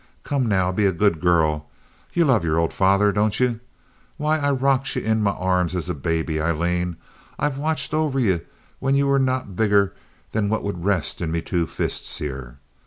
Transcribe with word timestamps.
Come 0.23 0.47
now, 0.47 0.71
be 0.71 0.87
a 0.87 0.91
good 0.91 1.21
girl. 1.21 1.69
Ye 2.11 2.23
love 2.23 2.43
your 2.43 2.57
old 2.57 2.73
father, 2.73 3.11
don't 3.11 3.39
ye? 3.39 3.59
Why, 4.17 4.39
I 4.39 4.49
rocked 4.51 4.95
ye 4.95 5.03
in 5.05 5.21
my 5.21 5.29
arms 5.33 5.75
as 5.75 5.89
a 5.89 5.93
baby, 5.93 6.41
Aileen. 6.41 6.97
I've 7.37 7.59
watched 7.59 7.93
over 7.93 8.19
ye 8.19 8.39
when 8.79 8.95
ye 8.95 9.03
were 9.03 9.19
not 9.19 9.55
bigger 9.55 9.93
than 10.31 10.49
what 10.49 10.63
would 10.63 10.83
rest 10.85 11.21
in 11.21 11.31
me 11.31 11.43
two 11.43 11.67
fists 11.67 12.17
here. 12.17 12.57